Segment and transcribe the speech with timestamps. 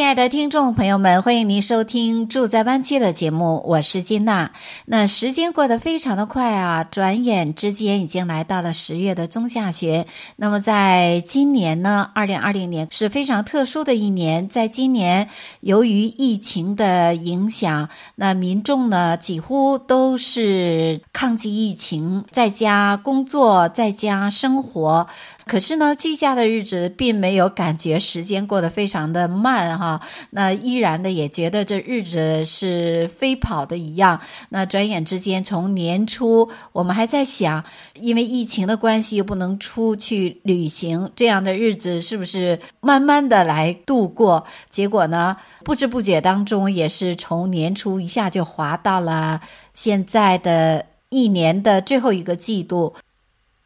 [0.00, 4.50] 亲爱的听众朋友们，欢迎您收听《住在湾区》的节目，我是金娜。
[4.86, 10.06] 那时间过得非常的快啊，转眼之间已经来到了十月的中下旬。
[10.36, 14.48] 那么在今年呢，二零二零年是非常特殊的一年。
[14.48, 15.28] 在今年，
[15.60, 25.06] 由于疫情的影响，那民众呢几乎都是抗击疫情，在家工作，在家生活。
[25.50, 30.00] 可是呢，居家的日子并没有感觉时间过得非常的慢哈，
[30.30, 34.20] 那依然的也觉得这日子是飞跑的一样。
[34.50, 44.46] 那转眼之间，从年初我们还在想，因为疫情的关系又不能出去旅行，这样的日子是不是慢慢的来度过？
[44.70, 49.40] 结果呢，不知不觉当中，也是从年初一下就滑到了
[49.74, 52.94] 现在的一年的最后一个季度。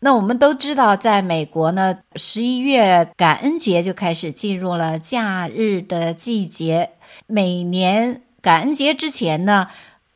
[0.04, 6.90] 那我们都知道，在美国呢，十一月感恩节就开始进入了假日的季节。
[7.26, 9.66] 每年感恩节之前呢，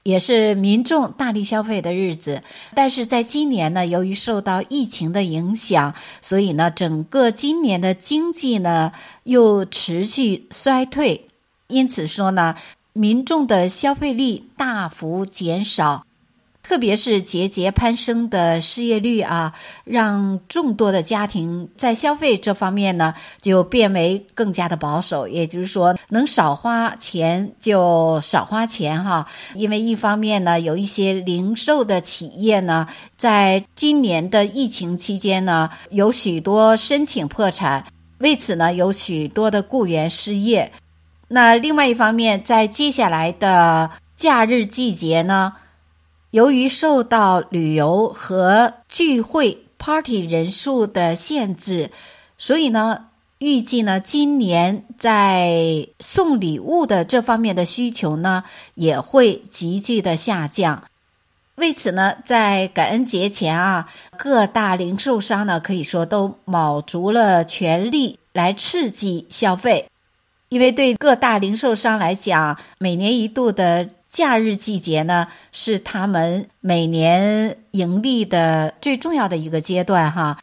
[0.03, 2.43] 也是民众大力消费的日子。
[2.75, 8.93] 但是在今年呢，由于受到疫情的影响，所以呢，整个今年的经济呢
[9.23, 11.29] 又持续衰退。
[11.69, 12.55] 因此说呢，
[12.93, 16.05] 民众的消费力大幅减少。
[16.69, 25.27] 特别是节节攀升的失业率啊，让众多的家庭在消费这方面呢，就变为更加的保守。
[25.27, 29.27] 也就是说，能少花钱就少花钱哈。
[29.55, 37.83] 因为一方面呢，有一些零售的企业呢，在今年的疫情期间呢，有许多申请破产，
[38.19, 40.71] 为此呢，有许多的雇员失业。
[41.29, 45.55] 那另外一方面，在接下来的假日季节呢，
[46.31, 51.91] 由于受到旅游和聚会 party 人数的限制，
[52.37, 53.07] 所以呢，
[53.39, 58.45] 预计呢，今年在送礼物的这方面的需求呢，
[58.75, 60.85] 也会急剧的下降。
[61.55, 69.89] 为此呢，在感恩节前啊，各大零售商呢，可以说都卯足了全力来刺激消费，
[70.51, 73.89] 因为对各大零售商来讲，每年一度的。
[74.11, 80.39] 假日季节呢，是他们每年盈利的最重要的一个阶段哈。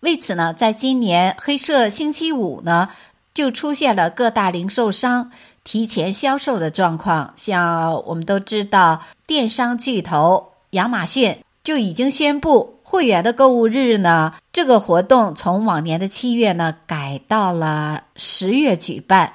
[0.00, 2.88] 为此呢，在今年黑色星期五呢，
[3.34, 5.30] 就出现了各大零售商
[5.64, 7.32] 提前销售的状况。
[7.36, 19.34] 像我们都知道，电商巨头亚马逊就已经宣布，会员的购物日呢，这个活动从往年的七月呢，改到了十月举办。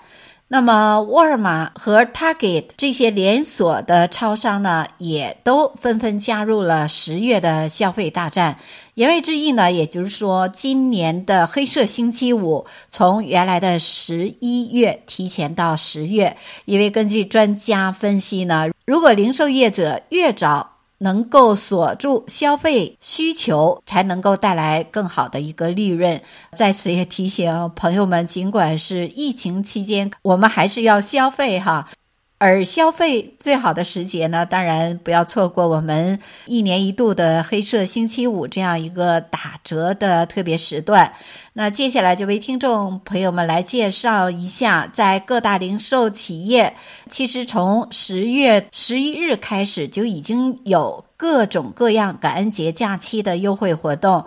[0.50, 8.58] 那么，沃尔玛和 Target 这些连锁的超商呢，也都纷纷加入了十月的消费大战。
[8.94, 26.22] 言外之意呢，也就是说，今年的黑色星期五从原来的十一月提前到十月，因为根据专家分析呢，如果零售业者越早，能够锁住消费需求，才能够带来更好的一个利润。
[26.56, 31.90] 在此也提醒朋友们，尽管是疫情期间，我们还是要消费哈。
[32.40, 41.12] 而消费最好的时节呢，当然不要错过我们一年一度的黑色星期五这样一个打折的特别时段。
[41.54, 46.76] 那接下来就为听众朋友们来介绍一下，在各大零售企业，
[47.10, 54.24] 其实从十月十一日开始就已经有各种各样感恩节假期的优惠活动，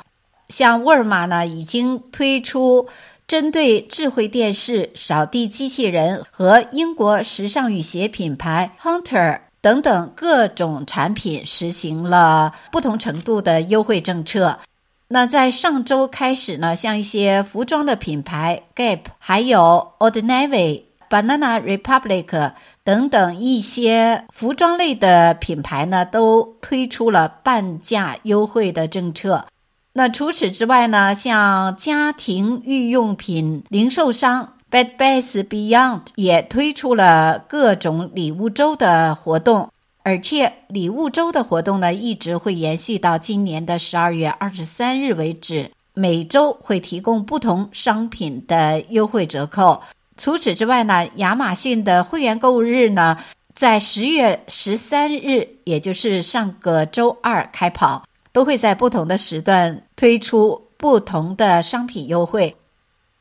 [0.48, 2.88] 像沃尔玛呢，已经推出。
[3.31, 14.59] 针对智慧电视、扫地机器人和英国时尚雨鞋品牌 Hunter 等等各种产品，实行了不同程度的优惠政策。
[15.07, 22.51] 那在上周开始呢，像一些服装的品牌 Gap，还有 Old Navy、Banana Republic
[22.83, 29.47] 等等一些服装类的品牌呢，都推出了半价优惠的政策。
[29.92, 39.69] 那除此之外呢，像家庭日用品零售商 Bed Bath Beyond 也推出了各种礼物周的活动，
[40.04, 49.83] 而且礼物周的活动呢，一直会延续到今年的十二月二十三日为止，每周会提供不同商品的优惠折扣。
[50.16, 53.19] 除此之外呢，亚马逊的会员购物日呢，
[53.57, 62.56] 在十月十三日，也就是上个周二开跑，都会在不同的时段推出不同的商品优惠。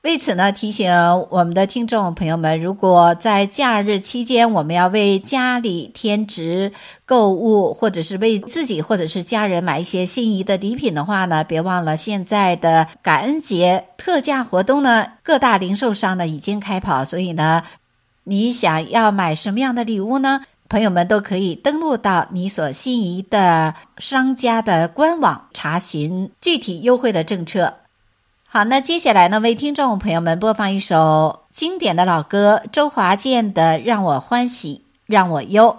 [0.02, 0.90] 为此呢，提醒
[1.30, 6.72] 我们的听众朋友们，如果在假日期间我们要为家里添置
[7.06, 17.64] 购物，或者是为自己或者是家人买一些心仪的礼品的话呢，别忘了现在的感恩节特价活动呢，各大零售商呢已经开跑，所以呢，
[18.24, 20.46] 你想要买什么样的礼物呢？
[20.70, 27.74] 朋友们都可以登录到你所心仪的商家的官网，查询具体优惠的政策。
[28.46, 35.76] 好，那接下来呢，为听众朋友们播放一首经典的老歌，周华健的《让我欢喜让我忧》。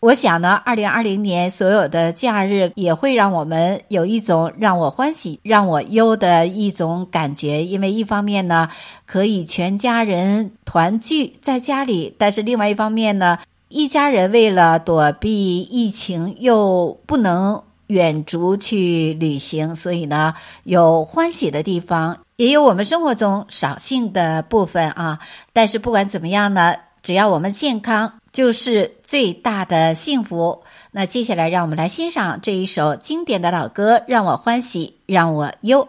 [0.00, 8.68] 我想呢，二零二零年所有的假日也会让我们有一种让我欢喜让我忧的一种感觉，因为一方面呢，
[9.06, 17.62] 可以全家人团聚在家里，但是另外一方面呢，一家人为了躲避疫情又不能。
[17.88, 20.34] 远足去旅行，所以呢，
[20.64, 25.18] 有欢喜的地方，也有我们生活中扫兴的部分啊。
[25.54, 30.62] 但是不管怎么样呢，只要我们健康，就是最大的幸福。
[30.90, 35.88] 那接下来，让我们来欣赏这一首经典的老歌，让我欢喜，让我忧。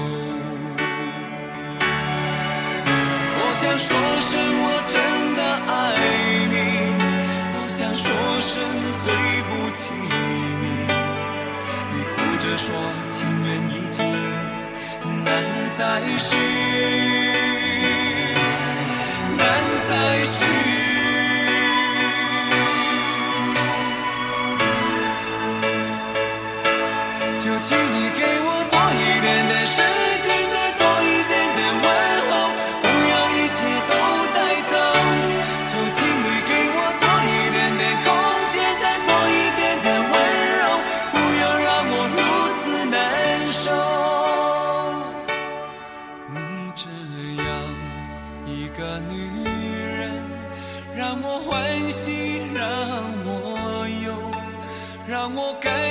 [3.61, 4.97] 想说声我真
[5.35, 5.71] 的爱
[6.49, 6.55] 你，
[7.51, 8.09] 多想说
[8.41, 8.51] 声
[9.05, 9.13] 对
[9.45, 10.65] 不起你。
[11.93, 12.73] 你哭着说
[13.11, 14.01] 情缘已尽，
[15.23, 15.29] 难
[15.77, 15.79] 再
[16.17, 16.27] 续，
[55.21, 55.90] 让我改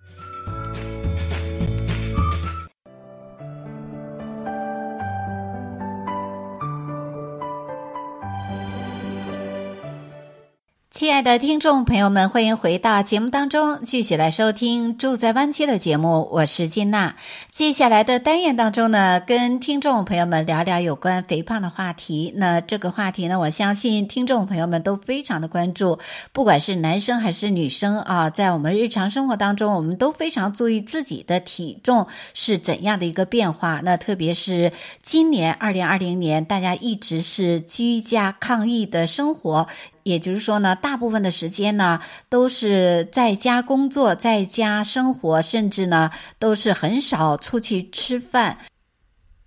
[11.01, 16.29] 亲爱的听众朋友们，欢迎回到节目当中，继续来收听《住在湾区》的节目。
[16.31, 17.15] 我是金娜。
[17.51, 22.31] 接下来的单元当中呢，跟听众朋友们聊聊有关肥胖的话题。
[22.35, 25.97] 那这个话题呢，我相信听众朋友们都非常的关注，
[26.33, 32.05] 不管是男生还是女生啊，在我们日常生活当中，我们都非常注意自己的体重
[32.35, 33.81] 是怎样的一个变化。
[33.83, 39.67] 那特别是今年二零二零年，大家一直是居家抗疫的生活。
[40.03, 48.57] 也就是说呢，大部分的时间呢都是在家工作，在家生活，甚至呢都是很少出去吃饭。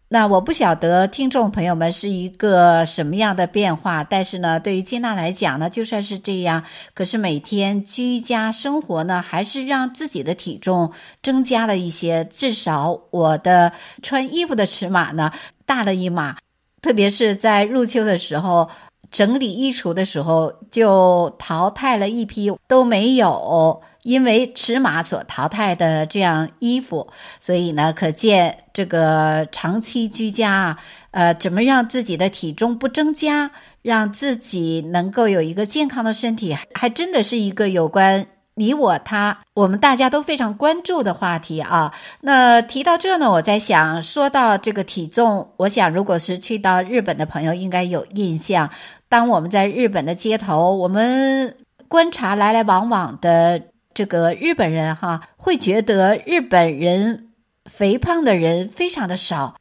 [0.09, 6.63] 那我不晓得听众朋友们是一个什么样的变化，但是呢，对于金娜来讲呢，就算是这样，
[6.95, 12.25] 可是每天居家生活呢，还是让自己的体重增加了一些。
[12.27, 15.33] 至少我的穿衣服的尺码呢
[15.67, 16.37] 大了一码，
[16.81, 18.71] 特别是在入秋的时候。
[19.15, 27.07] 整理衣橱的时候，就淘汰了一批都没有因为尺码所淘汰的这样衣服，
[27.39, 30.77] 所以呢，可见这个长期居家，
[31.13, 33.53] 呃，怎么让自己的体重不增加，
[33.83, 41.95] 让自己能够有一个健康的身体，还真的是一个有关你我他，我们大家都非常关注的话题啊。
[42.21, 48.69] 那提到这呢，我在想，说到这个体重，我想如果是去到日本的朋友，应该有印象。
[49.15, 51.57] 当我们在日本的街头，我们
[51.87, 53.63] 观察来来往往的
[53.95, 57.29] 这个日本人，哈，会觉得日本人
[57.65, 59.55] 肥胖的人非常的少。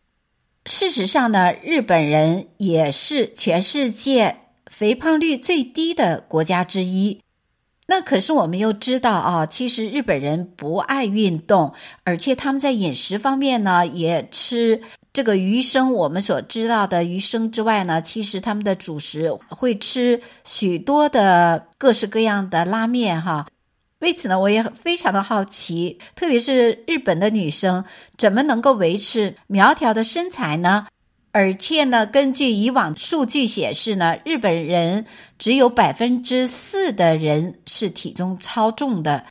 [0.65, 7.21] 事实上呢，日本人也是全世界肥胖率最低的国家之一。
[7.85, 14.81] 那可是我们又知道啊，其实日本人不爱运动，而且他们在饮食方面呢，也吃。
[15.13, 23.45] 这个鱼生，我们所知道的鱼生之外呢，其实他们的主食会吃许多的各式各样的拉面哈。
[23.99, 27.85] 为此呢，我也非常的好奇，特别是日本的女生
[28.17, 30.87] 怎么能够维持苗条的身材呢？
[31.31, 35.05] 而且呢，根据以往数据显示呢，日本人
[35.37, 39.23] 只有百分之四的人是体重超重的。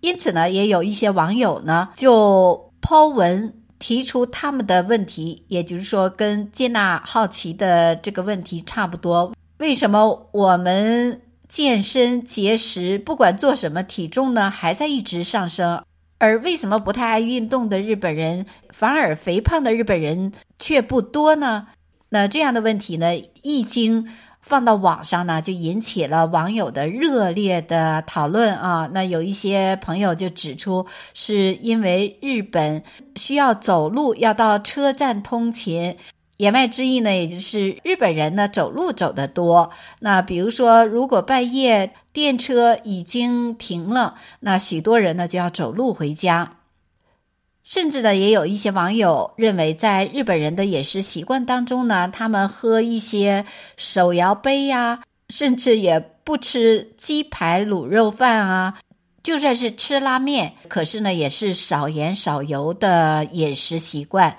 [0.00, 3.54] 因此呢，也有一些网友呢就抛文。
[3.80, 9.34] 提出他们的问题，也就是说，跟接纳好奇的这个问题差不多。
[9.58, 15.82] 为什么我们健身节食，不管做什么，体重呢还在一直上升？
[16.18, 21.68] 而为什么不太爱运动的日本人，反而肥胖的日本人却不多呢？
[22.10, 24.08] 那这样的问题呢，一经
[24.50, 28.90] 放到网上呢，就引起了网友的热烈的讨论啊。
[28.92, 32.82] 那有一些朋友就指出，是因为日本
[33.14, 35.96] 需要走路，要到车站通勤。
[36.38, 39.70] 言外之意呢，也就是日本人呢走路走得多。
[40.00, 46.56] 那比如说，如果半夜电车已经停了，那许多人呢就要走路回家。
[47.70, 53.46] 甚至呢，也有一些网友认为，在日本人的饮食习惯当中呢，他们喝一些
[53.76, 58.76] 手摇杯呀，甚至也不吃鸡排卤肉饭啊，
[59.22, 64.36] 就算是吃拉面，可是呢，也是少盐少油的饮食习惯。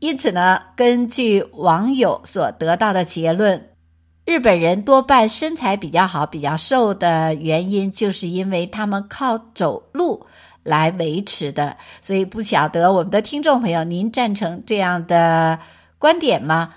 [0.00, 3.70] 因此呢，根据网友所得到的结论，
[4.26, 10.26] 日本人多半身材比较好、比较瘦的原因，就是因为他们靠走路。
[10.64, 15.58] 来维持的，所以不晓得我们的听众朋友，您赞成这样的
[15.98, 16.74] 观点吗？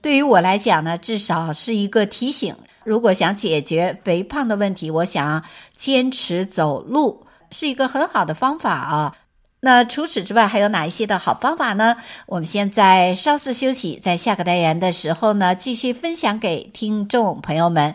[0.00, 2.54] 对于我来讲呢，至少是一个提醒。
[2.84, 5.42] 如果想解决肥胖的问题，我想
[5.74, 9.16] 坚持走路是一个很好的方法啊。
[9.60, 11.96] 那除此之外，还有哪一些的好方法呢？
[12.26, 17.94] 我们现在稍事休息，在下个单元的时候呢，继续分享给听众朋友们。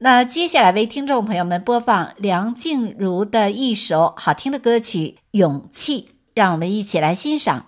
[0.00, 6.02] 那接下来为听众朋友们播放梁静茹的一首好听的歌曲《勇气》，
[6.34, 7.67] 让我们一起来欣赏。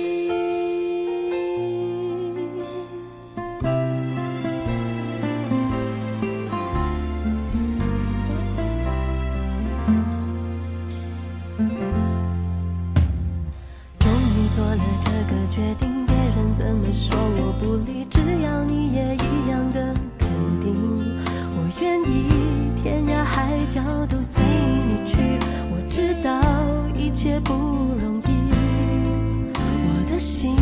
[30.21, 30.55] 心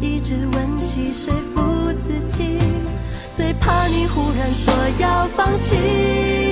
[0.00, 2.58] 一直温习说服自己，
[3.30, 6.51] 最怕你忽然说要放弃。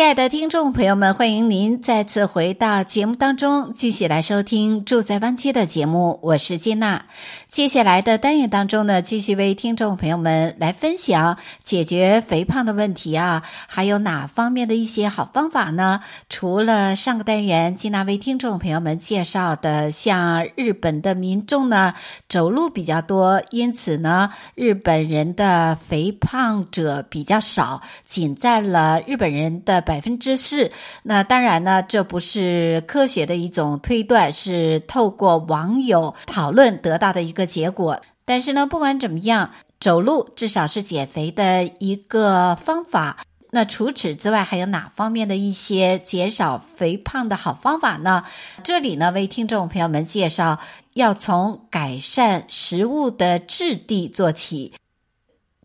[0.00, 6.18] 亲爱的听众朋友们，欢迎您再次回到节目当中，继续来收听《住在湾区》的节目。
[6.22, 7.04] 我是金娜。
[7.50, 16.00] 接下来的单元当中呢，继续为听众朋友们来分享解决肥胖的问题啊，还有哪方面的一些好方法呢？
[16.30, 21.92] 除了上个单元金娜为听众朋友们介绍的，像日本的民众呢
[22.26, 30.70] 走路比较多，因此呢，日本人的肥胖者比较少，仅占了日本人的百分之四。
[31.02, 38.00] 那当然呢，这不是科学的一种推断，是透过网友讨论得到的一个结果。
[38.24, 39.50] 但是呢，不管怎么样，
[39.80, 43.16] 走路至少是减肥的一个方法。
[43.50, 48.22] 那除此之外，还有哪方面的一些减少肥胖的好方法呢？
[48.62, 50.60] 这里呢，为听众朋友们介绍，
[50.94, 54.72] 要从改善食物的质地做起。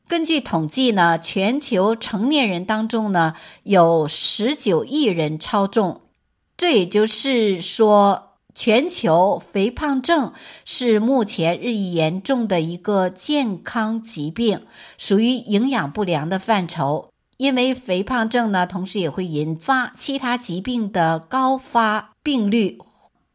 [0.07, 6.01] 根据统计呢，全球成年人当中呢，有十九亿人超重，
[6.57, 10.31] 这也就是说，全球肥胖症
[10.63, 14.61] 是目前日益严重的一个健康疾病，
[14.97, 17.09] 属于营养不良的范畴。
[17.37, 22.77] 因为肥胖症呢，同时也会引发其他疾病的高发病率。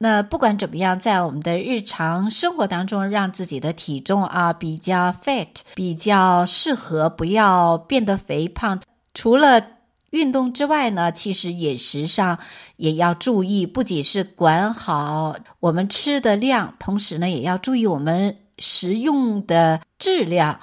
[0.03, 8.81] 那不管怎么样，在我们的日常生活当中，让自己的体重啊比较 fat，比较适合，不要变得肥胖。
[9.13, 9.63] 除了
[10.09, 12.39] 运动之外呢，其实饮食上
[12.77, 20.61] 也要注意，不仅是管好我们吃的量，同时呢，也要注意我们食用的质量。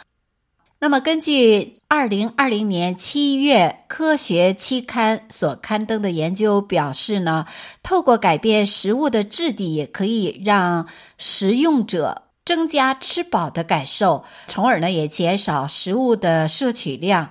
[0.80, 7.48] 那么，根据二零二零年七月科学期刊所刊登的研究表示呢，
[7.82, 10.88] 透过改变食物的质地，也可以让
[11.18, 17.30] 食用者增加吃饱的感受，从而呢，也减少食物的摄取量。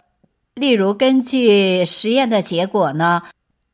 [0.54, 3.22] 例如，根据实验的结果呢，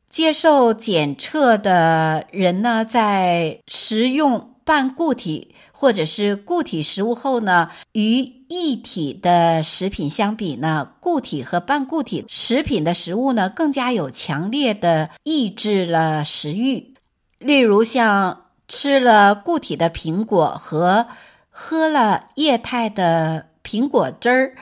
[0.07, 16.93] 接受检测的人呢，在食用半固体或者是固体食物后呢，与液体的食品相比呢，固体和半固体食品的食物呢，更加有强烈的抑制了食欲。
[17.37, 21.05] 例如，像吃了固体的苹果和
[21.49, 24.55] 喝了液态的苹果汁儿。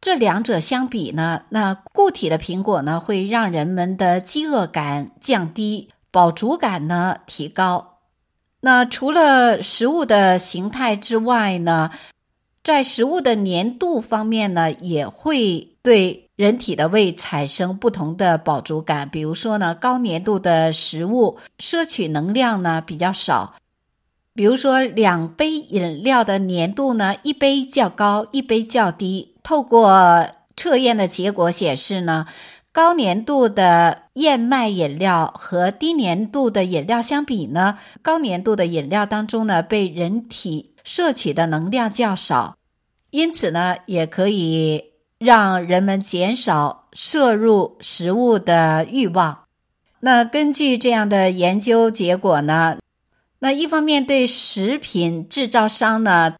[0.00, 7.93] 这两者相比呢，那固体的苹果呢，会让人们的饥饿感降低，饱足感呢提高。
[8.64, 11.90] 那除了食物的形态之外呢，
[12.62, 19.10] 在食物的粘度方面呢，也会对人体的胃产生不同的饱足感。
[19.10, 23.54] 比如说呢，高粘度的食物摄取能量呢比较少。
[24.32, 29.34] 比如说，两杯饮料的粘度呢，一杯较高，一杯较低。
[29.42, 32.26] 透过测验的结果显示呢，
[32.74, 42.56] 高粘度的燕麦饮料和低粘度的饮料相比呢，高粘度的饮料当中呢，被人体摄取的能量较少，
[43.10, 44.86] 因此呢，也可以
[45.18, 49.44] 让人们减少摄入食物的欲望。
[50.00, 52.78] 那根据这样的研究结果呢，
[53.38, 56.34] 那一方面对食品制造商呢，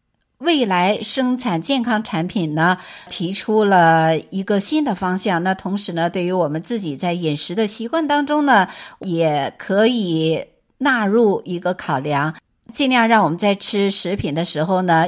[0.45, 2.77] 未来生产健康产品呢，
[3.09, 5.43] 提出了一个新的方向。
[5.43, 8.67] 那同时呢，对于我们自己在饮食的习惯当中呢，
[8.99, 10.45] 也可以
[10.77, 12.35] 纳入一个考量，
[12.71, 15.07] 尽量让我们在吃食品的时候呢，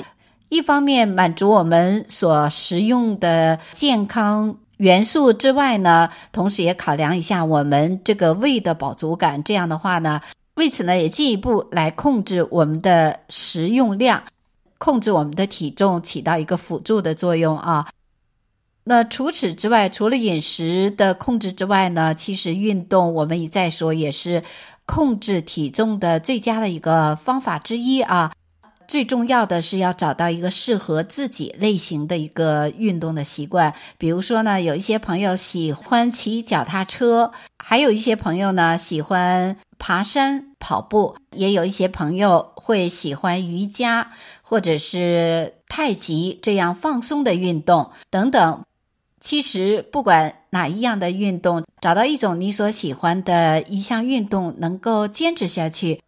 [0.49, 9.43] 一方面满足我们所食用的健康元素之外呢，同时也考量一下我们这个胃的饱足感。
[9.43, 10.19] 这样的话呢，
[10.55, 14.23] 为此呢，也进一步来控制我们的食用量。
[14.77, 17.87] 控制我们的体重，起到一个辅助的作用啊。
[18.83, 24.43] 那除此之外，除了饮食的控制之外呢，其实运动我们一再说也是
[24.85, 28.31] 控制体重的最佳的一个方法之一啊。
[28.87, 33.73] 最重要的是要找到一个适合自己类型的一个运动的习惯。
[33.97, 44.11] 比如说呢，有一些朋友喜欢骑脚踏车，还有一些朋友呢喜欢爬山、跑步，也有一些朋友会喜欢瑜伽
[44.41, 48.63] 或者是太极这样放松的运动等等。
[49.19, 56.01] 其实不管哪一样的运动，找到一种你所喜欢的一项运动，能够坚持下去。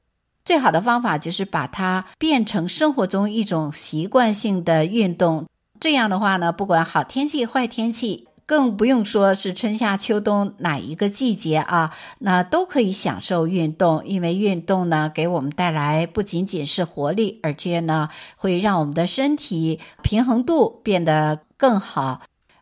[0.46, 5.46] 最好的方法就是把它变成生活中一种习惯性的运动。
[5.82, 14.04] 这样的话呢，不管好天气、坏天气，更不用说是春夏秋冬哪一个季节啊，那都可以享受运动。
[14.04, 22.22] 因为运动呢，给我们带来不仅仅是活力，而且呢，会让我们的身体平衡度变得更好，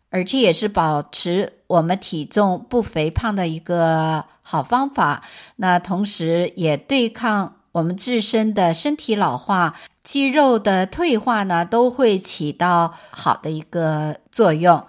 [0.09, 5.23] 而且也是保持我们体重不肥胖的一个好方法。
[5.55, 7.53] 那同时也对抗。
[7.73, 14.83] 我们自身的身体老化、肌肉的退化呢，都会起到好的一个作用。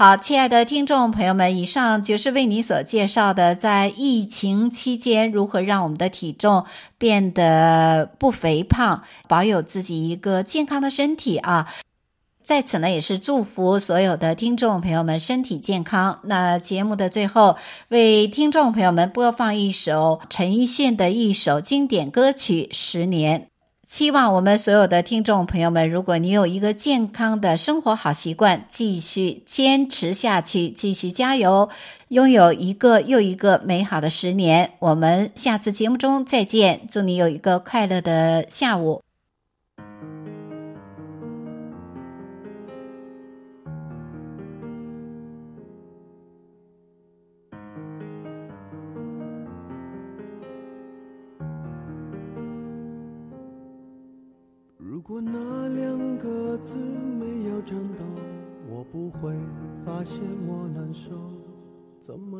[0.00, 6.64] 好，亲爱的听众朋友们，以上就是为你所介绍的，在疫情期间如何让我们的体重
[6.98, 11.66] 变得不肥胖，保有自己一个健康的身体啊。
[12.44, 16.20] 在此呢，也是祝福所有的听众朋友们身体健康。
[16.22, 17.56] 那节目的最后，
[17.88, 23.40] 为听众朋友们播放一首陈奕迅的一首经典歌曲《十年》。
[23.88, 31.70] 希望我们所有的听众朋友们，如果你有一个健康的生活好习惯，继续坚持下去，继续加油，
[32.08, 34.72] 拥有一个又一个美好的十年。
[34.78, 39.00] 我们下次节目中再见，祝你有一个快乐的下午。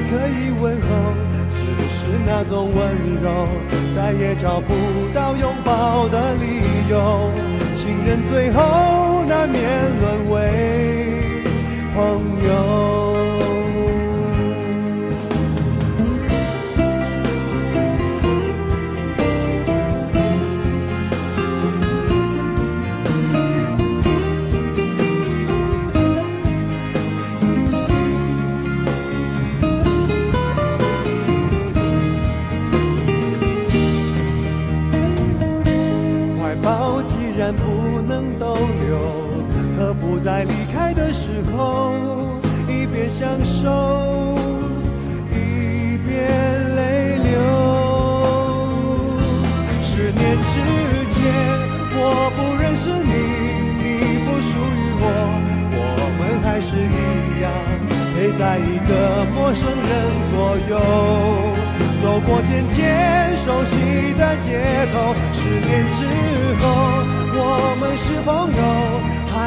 [0.00, 0.88] 可以问候，
[1.52, 2.78] 只是那种温
[3.22, 3.48] 柔，
[3.94, 4.74] 再也找不
[5.14, 7.30] 到拥抱的理由。
[7.76, 9.60] 情人最后难免
[10.00, 11.42] 沦为
[11.94, 11.98] 朋
[12.48, 13.13] 友。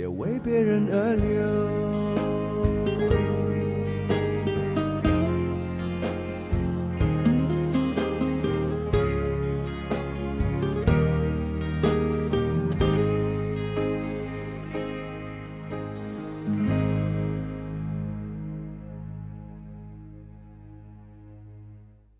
[0.00, 1.99] 也为别人而流。